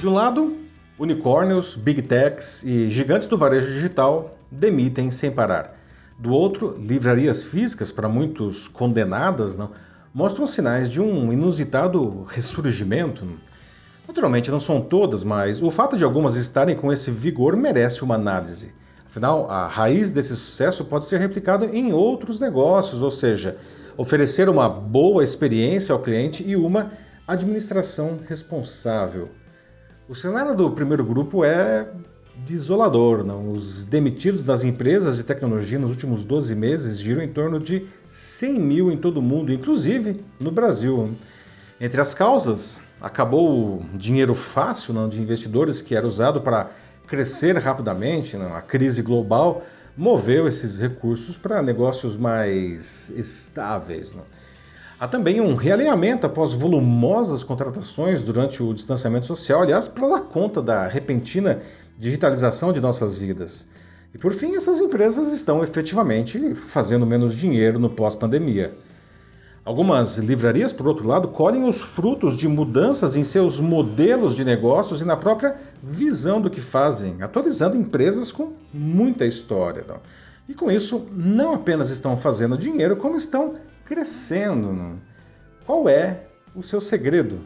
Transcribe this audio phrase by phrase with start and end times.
[0.00, 0.56] De um lado,
[0.96, 5.74] unicórnios, big techs e gigantes do varejo digital demitem sem parar.
[6.16, 9.72] Do outro, livrarias físicas, para muitos condenadas, não,
[10.14, 13.26] mostram sinais de um inusitado ressurgimento.
[14.06, 18.14] Naturalmente, não são todas, mas o fato de algumas estarem com esse vigor merece uma
[18.14, 18.72] análise.
[19.04, 23.58] Afinal, a raiz desse sucesso pode ser replicado em outros negócios, ou seja,
[23.96, 26.92] oferecer uma boa experiência ao cliente e uma
[27.26, 29.28] administração responsável.
[30.08, 31.86] O cenário do primeiro grupo é
[32.34, 33.22] desolador.
[33.22, 33.52] Não?
[33.52, 38.58] Os demitidos das empresas de tecnologia nos últimos 12 meses giram em torno de 100
[38.58, 41.14] mil em todo o mundo, inclusive no Brasil.
[41.78, 46.70] Entre as causas, acabou o dinheiro fácil não, de investidores que era usado para
[47.06, 48.54] crescer rapidamente, não?
[48.54, 49.62] a crise global
[49.94, 54.14] moveu esses recursos para negócios mais estáveis.
[54.14, 54.24] Não?
[55.00, 60.60] Há também um realinhamento após volumosas contratações durante o distanciamento social, aliás, para dar conta
[60.60, 61.62] da repentina
[61.96, 63.68] digitalização de nossas vidas.
[64.12, 68.72] E por fim, essas empresas estão efetivamente fazendo menos dinheiro no pós-pandemia.
[69.64, 75.00] Algumas livrarias, por outro lado, colhem os frutos de mudanças em seus modelos de negócios
[75.00, 79.84] e na própria visão do que fazem, atualizando empresas com muita história.
[80.48, 83.56] E com isso, não apenas estão fazendo dinheiro, como estão
[83.88, 85.00] crescendo.
[85.64, 87.40] Qual é o seu segredo?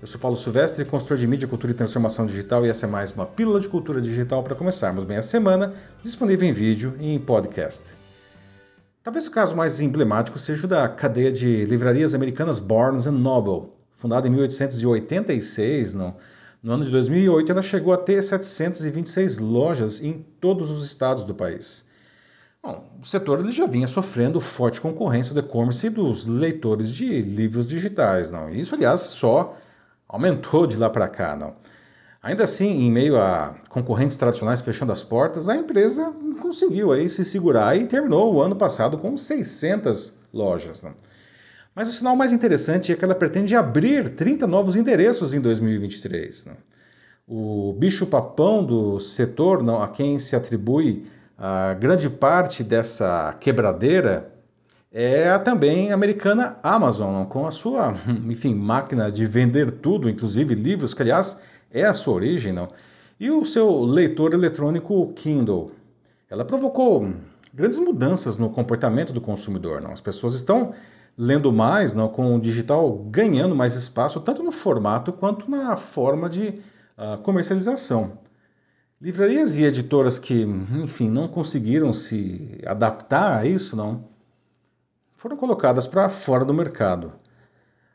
[0.00, 3.10] Eu sou Paulo Silvestre, consultor de mídia, cultura e transformação digital, e essa é mais
[3.10, 7.18] uma pílula de cultura digital para começarmos bem a semana, disponível em vídeo e em
[7.18, 7.96] podcast.
[9.02, 13.72] Talvez o caso mais emblemático seja o da cadeia de livrarias americanas Barnes Noble.
[13.96, 16.14] Fundada em 1886, não,
[16.62, 21.34] no ano de 2008 ela chegou a ter 726 lojas em todos os estados do
[21.34, 21.89] país.
[22.62, 27.22] Bom, o setor ele já vinha sofrendo forte concorrência do e-commerce e dos leitores de
[27.22, 28.30] livros digitais.
[28.30, 28.50] Não?
[28.50, 29.56] Isso, aliás, só
[30.06, 31.34] aumentou de lá para cá.
[31.34, 31.54] Não?
[32.22, 37.24] Ainda assim, em meio a concorrentes tradicionais fechando as portas, a empresa conseguiu aí se
[37.24, 40.82] segurar e terminou o ano passado com 600 lojas.
[40.82, 40.92] Não?
[41.74, 46.44] Mas o sinal mais interessante é que ela pretende abrir 30 novos endereços em 2023.
[46.44, 46.56] Não?
[47.26, 51.06] O bicho-papão do setor, não, a quem se atribui
[51.40, 54.30] a grande parte dessa quebradeira
[54.92, 57.96] é a também americana Amazon, com a sua,
[58.28, 61.42] enfim, máquina de vender tudo, inclusive livros, que aliás
[61.72, 62.68] é a sua origem, não?
[63.20, 65.72] e o seu leitor eletrônico Kindle.
[66.28, 67.12] Ela provocou
[67.52, 69.82] grandes mudanças no comportamento do consumidor.
[69.82, 69.92] Não?
[69.92, 70.72] As pessoas estão
[71.18, 76.30] lendo mais, não, com o digital ganhando mais espaço, tanto no formato quanto na forma
[76.30, 76.60] de
[76.96, 78.12] uh, comercialização.
[79.00, 84.04] Livrarias e editoras que, enfim, não conseguiram se adaptar a isso, não,
[85.16, 87.10] foram colocadas para fora do mercado.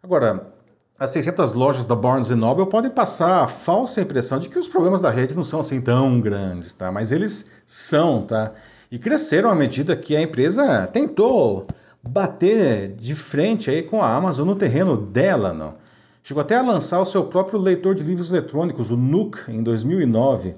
[0.00, 0.54] Agora,
[0.96, 5.02] as 600 lojas da Barnes Noble podem passar a falsa impressão de que os problemas
[5.02, 6.92] da rede não são assim tão grandes, tá?
[6.92, 8.52] Mas eles são, tá?
[8.88, 11.66] E cresceram à medida que a empresa tentou
[12.08, 15.74] bater de frente aí com a Amazon no terreno dela, não?
[16.22, 20.54] Chegou até a lançar o seu próprio leitor de livros eletrônicos, o Nook, em 2009.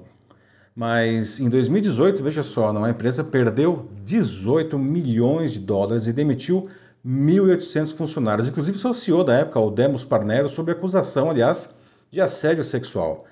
[0.75, 6.67] Mas em 2018, veja só, a empresa perdeu 18 milhões de dólares e demitiu
[7.05, 11.73] 1.800 funcionários, inclusive CEO da época, o Demos Parnero, sob acusação, aliás,
[12.11, 13.25] de assédio sexual.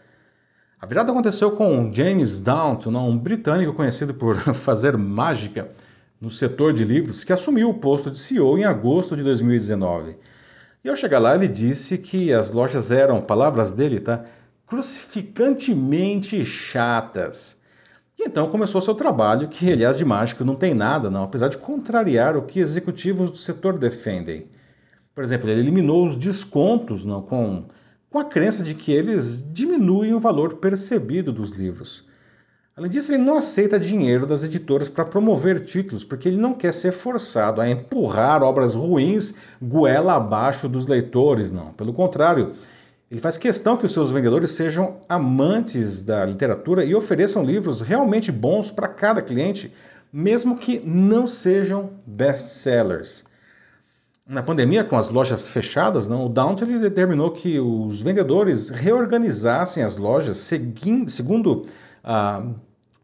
[0.80, 5.70] A virada aconteceu com James Downton, um britânico conhecido por fazer mágica
[6.22, 10.16] no setor de livros, que assumiu o posto de CEO em agosto de 2019.
[10.82, 14.24] E ao chegar lá, ele disse que as lojas eram, palavras dele, tá?
[14.68, 17.62] Crucificantemente chatas.
[18.18, 21.58] E então começou seu trabalho, que aliás de mágico não tem nada, não, apesar de
[21.58, 24.48] contrariar o que executivos do setor defendem.
[25.14, 27.66] Por exemplo, ele eliminou os descontos não, com,
[28.10, 32.06] com a crença de que eles diminuem o valor percebido dos livros.
[32.76, 36.74] Além disso, ele não aceita dinheiro das editoras para promover títulos, porque ele não quer
[36.74, 41.72] ser forçado a empurrar obras ruins goela abaixo dos leitores, não.
[41.74, 42.54] Pelo contrário,
[43.14, 48.32] ele faz questão que os seus vendedores sejam amantes da literatura e ofereçam livros realmente
[48.32, 49.72] bons para cada cliente,
[50.12, 53.24] mesmo que não sejam best-sellers.
[54.28, 59.96] Na pandemia, com as lojas fechadas, não, o Downton determinou que os vendedores reorganizassem as
[59.96, 60.38] lojas
[61.06, 61.68] segundo
[62.04, 62.44] ah,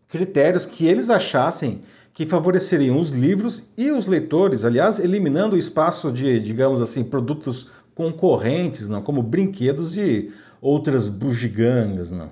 [0.08, 1.84] critérios que eles achassem
[2.16, 7.70] que favoreceriam os livros e os leitores, aliás, eliminando o espaço de, digamos assim, produtos
[8.00, 10.32] concorrentes, não, como brinquedos e
[10.62, 12.30] outras bugigangas, não.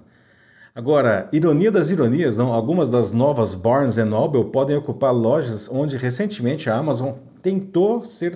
[0.74, 6.70] Agora, ironia das ironias, não, algumas das novas Barnes Noble podem ocupar lojas onde recentemente
[6.70, 8.32] a Amazon tentou ser,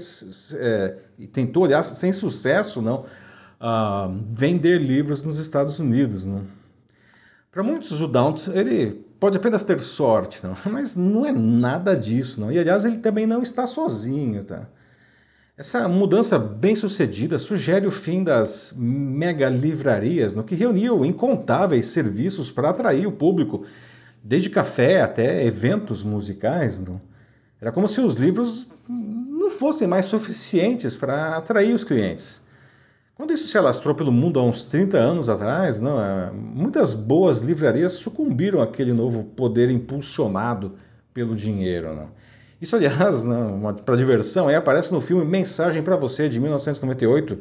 [0.55, 0.97] é,
[1.31, 3.05] tentou, aliás, sem sucesso, não,
[3.61, 6.25] uh, vender livros nos Estados Unidos.
[6.25, 6.41] Né?
[7.49, 10.53] Para muitos, o Daunt ele pode apenas ter sorte, não?
[10.69, 12.41] mas não é nada disso.
[12.41, 12.51] Não?
[12.51, 14.43] E aliás, ele também não está sozinho.
[14.43, 14.67] Tá?
[15.61, 22.49] Essa mudança bem sucedida sugere o fim das mega livrarias, no que reuniu incontáveis serviços
[22.49, 23.63] para atrair o público,
[24.23, 26.79] desde café até eventos musicais.
[26.79, 26.99] Não?
[27.61, 32.41] Era como se os livros não fossem mais suficientes para atrair os clientes.
[33.13, 37.41] Quando isso se alastrou pelo mundo há uns 30 anos atrás, não, é, muitas boas
[37.41, 40.73] livrarias sucumbiram àquele novo poder impulsionado
[41.13, 41.95] pelo dinheiro.
[41.95, 42.09] Não.
[42.61, 43.25] Isso, aliás,
[43.83, 47.39] para diversão, aí aparece no filme Mensagem para Você, de 1998,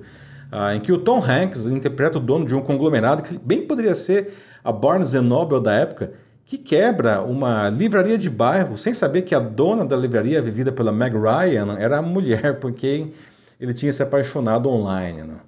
[0.51, 3.95] ah, em que o Tom Hanks interpreta o dono de um conglomerado que bem poderia
[3.95, 4.33] ser
[4.65, 6.15] a Barnes Noble da época,
[6.47, 10.91] que quebra uma livraria de bairro sem saber que a dona da livraria, vivida pela
[10.91, 13.13] Meg Ryan, era a mulher por quem
[13.61, 15.23] ele tinha se apaixonado online.
[15.23, 15.41] Não.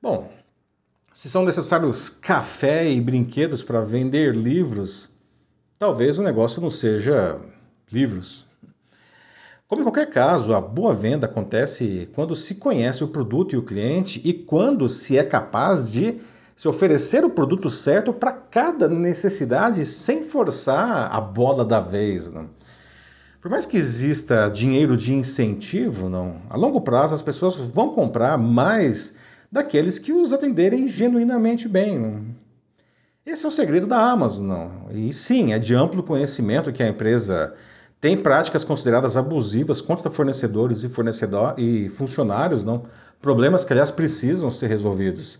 [0.00, 0.30] Bom,
[1.12, 5.08] se são necessários café e brinquedos para vender livros,
[5.78, 7.40] talvez o negócio não seja
[7.90, 8.44] livros.
[9.66, 13.62] Como em qualquer caso, a boa venda acontece quando se conhece o produto e o
[13.62, 16.20] cliente e quando se é capaz de
[16.54, 22.30] se oferecer o produto certo para cada necessidade sem forçar a bola da vez.
[23.40, 28.38] Por mais que exista dinheiro de incentivo, não, a longo prazo as pessoas vão comprar
[28.38, 29.16] mais
[29.50, 31.98] daqueles que os atenderem genuinamente bem.
[31.98, 32.24] Não?
[33.24, 34.46] Esse é o segredo da Amazon.
[34.46, 34.86] Não?
[34.90, 37.54] E sim, é de amplo conhecimento que a empresa
[38.04, 42.84] tem práticas consideradas abusivas contra fornecedores e, fornecedor e funcionários, não?
[43.18, 45.38] problemas que, aliás, precisam ser resolvidos.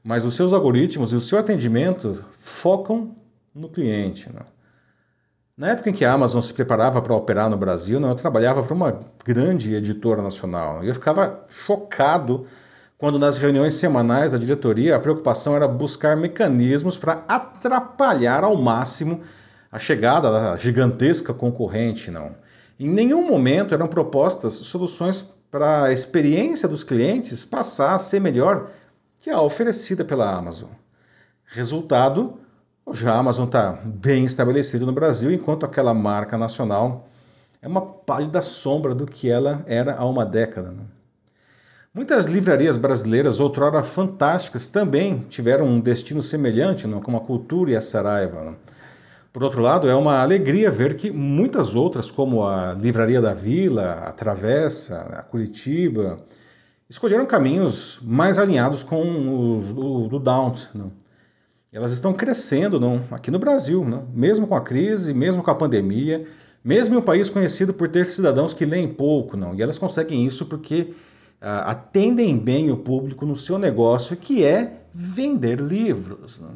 [0.00, 3.16] Mas os seus algoritmos e o seu atendimento focam
[3.52, 4.30] no cliente.
[4.32, 4.46] Não?
[5.56, 8.62] Na época em que a Amazon se preparava para operar no Brasil, não, eu trabalhava
[8.62, 12.46] para uma grande editora nacional e eu ficava chocado
[12.96, 19.22] quando nas reuniões semanais da diretoria a preocupação era buscar mecanismos para atrapalhar ao máximo
[19.74, 22.36] a chegada da gigantesca concorrente, não.
[22.78, 28.70] Em nenhum momento eram propostas soluções para a experiência dos clientes passar a ser melhor
[29.20, 30.70] que a oferecida pela Amazon.
[31.46, 32.34] Resultado,
[32.86, 37.08] hoje a Amazon está bem estabelecida no Brasil, enquanto aquela marca nacional
[37.60, 40.70] é uma pálida sombra do que ela era há uma década.
[40.70, 40.86] Não?
[41.92, 47.00] Muitas livrarias brasileiras, outrora fantásticas, também tiveram um destino semelhante, não?
[47.00, 48.40] como a Cultura e a Saraiva.
[48.40, 48.73] Não?
[49.34, 54.04] Por outro lado, é uma alegria ver que muitas outras, como a Livraria da Vila,
[54.06, 56.20] a Travessa, a Curitiba,
[56.88, 60.22] escolheram caminhos mais alinhados com os do, do.
[60.72, 60.92] Não?
[61.72, 63.02] Elas estão crescendo não?
[63.10, 64.06] aqui no Brasil, não?
[64.14, 66.28] mesmo com a crise, mesmo com a pandemia,
[66.62, 69.36] mesmo em um país conhecido por ter cidadãos que leem pouco.
[69.36, 69.52] Não?
[69.52, 70.94] E elas conseguem isso porque
[71.42, 76.38] uh, atendem bem o público no seu negócio, que é vender livros.
[76.38, 76.50] Né?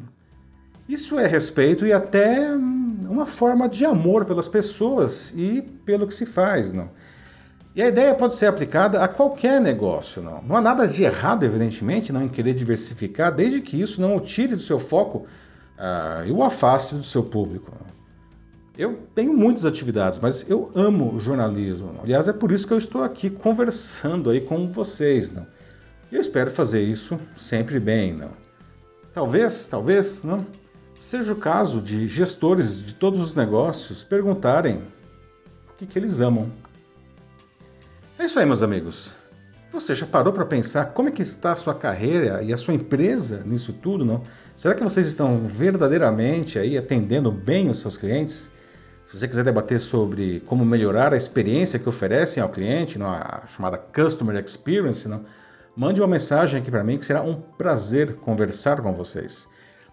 [0.89, 2.49] Isso é respeito e até
[3.07, 6.73] uma forma de amor pelas pessoas e pelo que se faz.
[6.73, 6.89] Não?
[7.75, 10.21] E a ideia pode ser aplicada a qualquer negócio.
[10.21, 14.17] Não, não há nada de errado, evidentemente, não em querer diversificar, desde que isso não
[14.17, 15.19] o tire do seu foco
[15.77, 17.71] uh, e o afaste do seu público.
[18.77, 21.99] Eu tenho muitas atividades, mas eu amo jornalismo.
[22.01, 25.45] Aliás, é por isso que eu estou aqui conversando aí com vocês, não?
[26.11, 28.31] Eu espero fazer isso sempre bem, não?
[29.13, 30.45] Talvez, talvez, não?
[30.99, 34.83] Seja o caso de gestores de todos os negócios perguntarem
[35.69, 36.51] o que, que eles amam.
[38.19, 39.13] É isso aí, meus amigos.
[39.71, 42.73] Você já parou para pensar como é que está a sua carreira e a sua
[42.73, 44.23] empresa nisso tudo, não?
[44.57, 48.51] Será que vocês estão verdadeiramente aí atendendo bem os seus clientes?
[49.07, 53.77] Se você quiser debater sobre como melhorar a experiência que oferecem ao cliente, a chamada
[53.77, 55.23] Customer Experience, não,
[55.77, 59.47] mande uma mensagem aqui para mim que será um prazer conversar com vocês.